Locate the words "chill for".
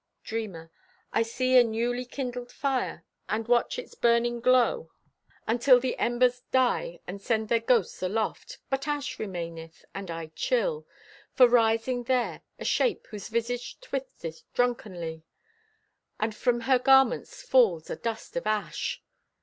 10.35-11.47